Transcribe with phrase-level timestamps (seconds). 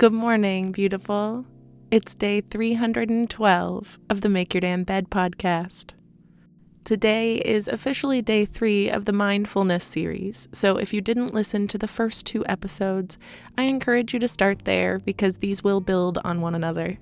[0.00, 1.44] Good morning, beautiful.
[1.90, 5.92] It's day 312 of the Make Your Damn Bed podcast.
[6.84, 11.76] Today is officially day three of the mindfulness series, so if you didn't listen to
[11.76, 13.18] the first two episodes,
[13.58, 16.98] I encourage you to start there because these will build on one another.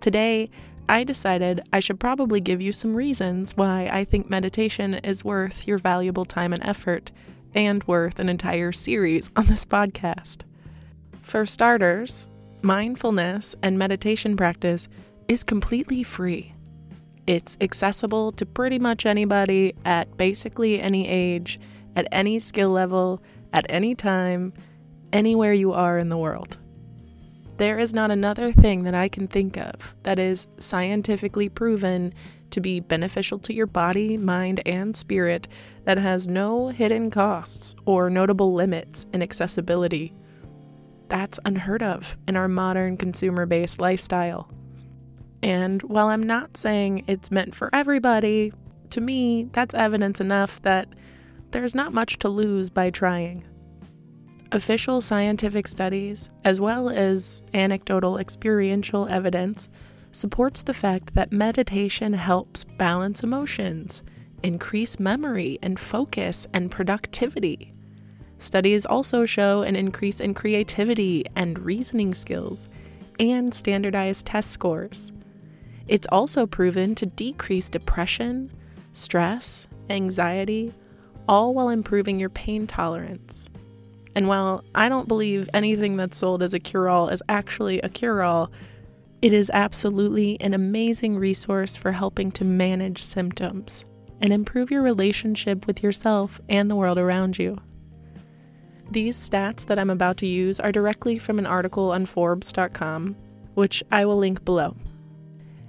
[0.00, 0.50] Today,
[0.88, 5.68] I decided I should probably give you some reasons why I think meditation is worth
[5.68, 7.12] your valuable time and effort,
[7.54, 10.42] and worth an entire series on this podcast.
[11.28, 12.30] For starters,
[12.62, 14.88] mindfulness and meditation practice
[15.28, 16.54] is completely free.
[17.26, 21.60] It's accessible to pretty much anybody at basically any age,
[21.96, 23.22] at any skill level,
[23.52, 24.54] at any time,
[25.12, 26.56] anywhere you are in the world.
[27.58, 32.14] There is not another thing that I can think of that is scientifically proven
[32.52, 35.46] to be beneficial to your body, mind, and spirit
[35.84, 40.14] that has no hidden costs or notable limits in accessibility.
[41.08, 44.50] That's unheard of in our modern consumer based lifestyle.
[45.42, 48.52] And while I'm not saying it's meant for everybody,
[48.90, 50.88] to me, that's evidence enough that
[51.50, 53.44] there's not much to lose by trying.
[54.50, 59.68] Official scientific studies, as well as anecdotal experiential evidence,
[60.10, 64.02] supports the fact that meditation helps balance emotions,
[64.42, 67.74] increase memory and focus and productivity.
[68.38, 72.68] Studies also show an increase in creativity and reasoning skills
[73.18, 75.12] and standardized test scores.
[75.88, 78.52] It's also proven to decrease depression,
[78.92, 80.72] stress, anxiety,
[81.26, 83.48] all while improving your pain tolerance.
[84.14, 87.88] And while I don't believe anything that's sold as a cure all is actually a
[87.88, 88.50] cure all,
[89.20, 93.84] it is absolutely an amazing resource for helping to manage symptoms
[94.20, 97.58] and improve your relationship with yourself and the world around you.
[98.90, 103.16] These stats that I'm about to use are directly from an article on Forbes.com,
[103.54, 104.76] which I will link below.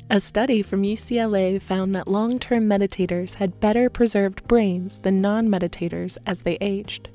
[0.10, 5.50] A study from UCLA found that long term meditators had better preserved brains than non
[5.50, 7.10] meditators as they aged.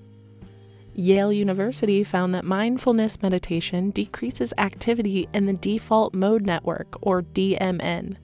[0.95, 8.17] Yale University found that mindfulness meditation decreases activity in the default mode network, or DMN.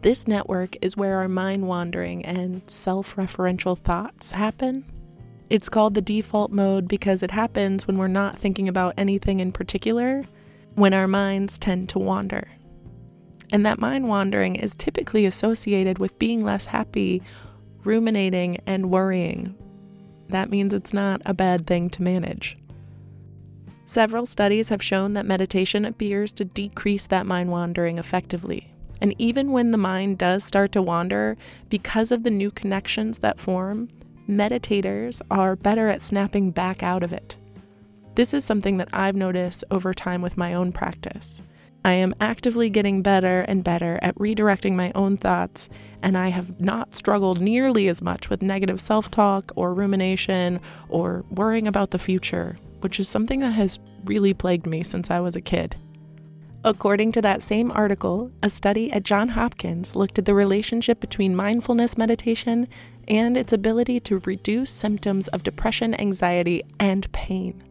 [0.00, 4.84] This network is where our mind wandering and self referential thoughts happen.
[5.50, 9.50] It's called the default mode because it happens when we're not thinking about anything in
[9.50, 10.24] particular
[10.76, 12.48] when our minds tend to wander.
[13.52, 17.20] And that mind wandering is typically associated with being less happy,
[17.82, 19.56] ruminating, and worrying.
[20.28, 22.56] That means it's not a bad thing to manage.
[23.84, 28.72] Several studies have shown that meditation appears to decrease that mind wandering effectively.
[29.00, 31.36] And even when the mind does start to wander,
[31.68, 33.88] because of the new connections that form,
[34.30, 37.36] meditators are better at snapping back out of it.
[38.14, 41.42] This is something that I've noticed over time with my own practice.
[41.84, 45.70] I am actively getting better and better at redirecting my own thoughts,
[46.02, 50.60] and I have not struggled nearly as much with negative self talk or rumination
[50.90, 55.20] or worrying about the future, which is something that has really plagued me since I
[55.20, 55.76] was a kid.
[56.62, 61.34] According to that same article, a study at Johns Hopkins looked at the relationship between
[61.34, 62.68] mindfulness meditation
[63.10, 67.62] and its ability to reduce symptoms of depression, anxiety, and pain.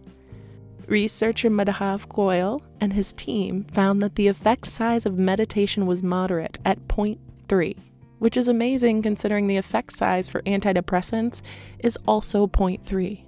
[0.86, 6.58] Researcher Madhav Goyal and his team found that the effect size of meditation was moderate
[6.66, 7.78] at 0.3,
[8.18, 11.42] which is amazing considering the effect size for antidepressants
[11.80, 13.24] is also 0.3.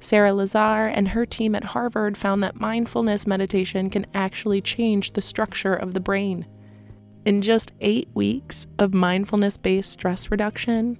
[0.00, 5.22] Sara Lazar and her team at Harvard found that mindfulness meditation can actually change the
[5.22, 6.46] structure of the brain.
[7.24, 10.98] In just eight weeks of mindfulness based stress reduction,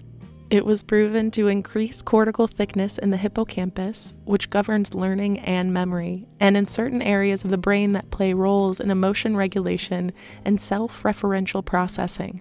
[0.50, 6.28] it was proven to increase cortical thickness in the hippocampus, which governs learning and memory,
[6.38, 10.12] and in certain areas of the brain that play roles in emotion regulation
[10.44, 12.40] and self referential processing.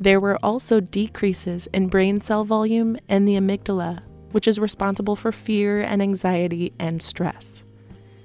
[0.00, 5.30] There were also decreases in brain cell volume and the amygdala, which is responsible for
[5.30, 7.64] fear and anxiety and stress.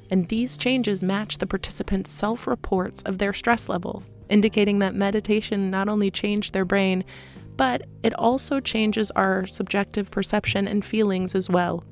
[0.09, 5.69] And these changes match the participants' self reports of their stress level, indicating that meditation
[5.69, 7.03] not only changed their brain,
[7.57, 11.83] but it also changes our subjective perception and feelings as well.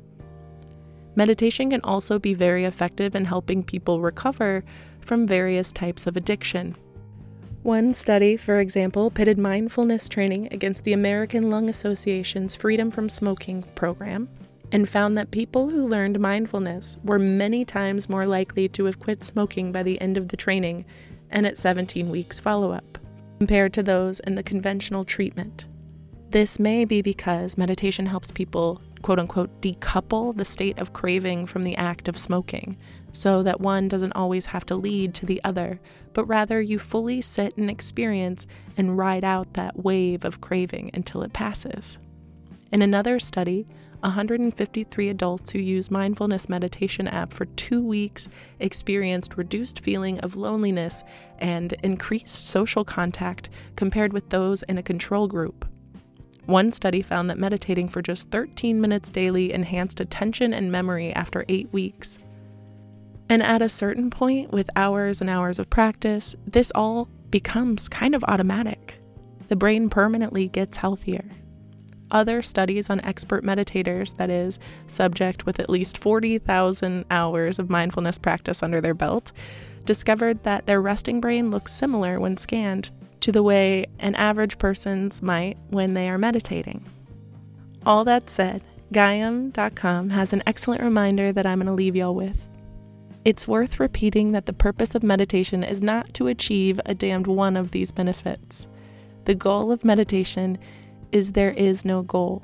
[1.15, 4.63] Meditation can also be very effective in helping people recover
[5.01, 6.75] from various types of addiction.
[7.63, 13.63] One study, for example, pitted mindfulness training against the American Lung Association's Freedom from Smoking
[13.75, 14.29] program
[14.71, 19.23] and found that people who learned mindfulness were many times more likely to have quit
[19.23, 20.85] smoking by the end of the training
[21.29, 22.97] and at 17 weeks follow up
[23.39, 25.65] compared to those in the conventional treatment.
[26.31, 31.63] This may be because meditation helps people, quote unquote, decouple the state of craving from
[31.63, 32.75] the act of smoking,
[33.13, 35.79] so that one doesn't always have to lead to the other,
[36.13, 38.45] but rather you fully sit and experience
[38.75, 41.97] and ride out that wave of craving until it passes.
[42.71, 43.65] In another study,
[44.07, 51.03] 153 adults who used mindfulness meditation app for 2 weeks experienced reduced feeling of loneliness
[51.39, 55.65] and increased social contact compared with those in a control group.
[56.45, 61.43] One study found that meditating for just 13 minutes daily enhanced attention and memory after
[61.49, 62.17] 8 weeks.
[63.27, 68.15] And at a certain point, with hours and hours of practice, this all becomes kind
[68.15, 69.01] of automatic.
[69.49, 71.25] The brain permanently gets healthier
[72.11, 78.17] other studies on expert meditators, that is, subject with at least 40,000 hours of mindfulness
[78.17, 79.31] practice under their belt,
[79.85, 85.21] discovered that their resting brain looks similar when scanned to the way an average person's
[85.21, 86.85] might when they are meditating.
[87.85, 88.63] All that said,
[88.93, 92.37] Gaiam.com has an excellent reminder that I'm going to leave y'all with.
[93.25, 97.57] It's worth repeating that the purpose of meditation is not to achieve a damned one
[97.57, 98.67] of these benefits.
[99.25, 100.57] The goal of meditation
[101.11, 102.43] is there is no goal.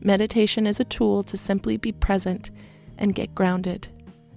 [0.00, 2.50] Meditation is a tool to simply be present
[2.98, 3.88] and get grounded.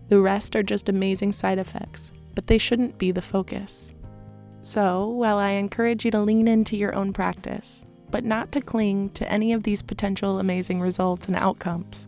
[0.10, 3.94] The rest are just amazing side effects, but they shouldn't be the focus.
[4.62, 9.10] So, while I encourage you to lean into your own practice, but not to cling
[9.12, 12.08] to any of these potential amazing results and outcomes,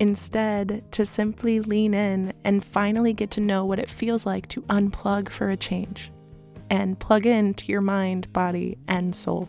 [0.00, 4.62] instead, to simply lean in and finally get to know what it feels like to
[4.62, 6.10] unplug for a change
[6.70, 9.48] and plug in to your mind, body, and soul.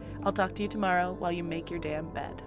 [0.23, 2.41] I'll talk to you tomorrow while you make your damn bed.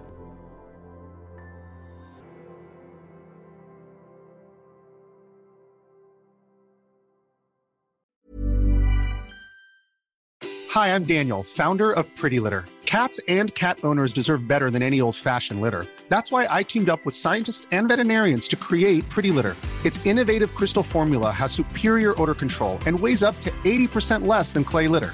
[10.71, 12.65] Hi, I'm Daniel, founder of Pretty Litter.
[12.85, 15.85] Cats and cat owners deserve better than any old fashioned litter.
[16.09, 19.55] That's why I teamed up with scientists and veterinarians to create Pretty Litter.
[19.85, 24.65] Its innovative crystal formula has superior odor control and weighs up to 80% less than
[24.65, 25.13] clay litter.